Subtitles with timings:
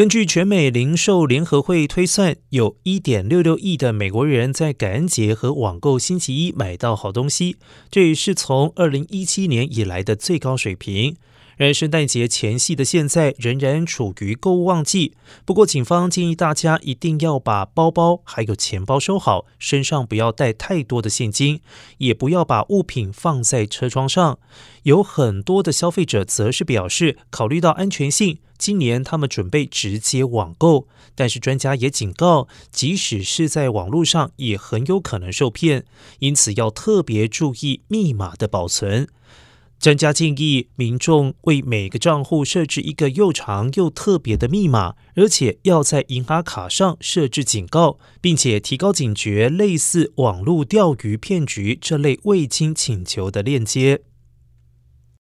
[0.00, 7.56] 根据全美零售联合会推算，有一点六六亿的美国人在感恩节和网购星期一买到好东西，
[7.90, 11.16] 这也是从二零一七年以来的最高水平。
[11.60, 15.12] 而圣诞节前夕的现在仍然处于购物旺季，
[15.44, 21.60] 不过警方建议大家一定要把包包还有钱包收好，身上不要带太多的现金，
[21.98, 24.38] 也不要把物品放在车窗上。
[24.84, 30.88] 有很多的消费者则是表示，考虑到安全性，今年他们准备直接网购。
[31.14, 35.84] 但是专家也警告，即使是在网络上，也很有可能受骗，
[36.20, 39.06] 因此要特别注意密码的保存。
[39.80, 54.02] 专家建议民众为每个账户设置一个又长又特别的密码，而且要在银行卡上设置警告，并且提高警觉，类似网络钓鱼骗局这类未经请求的链接。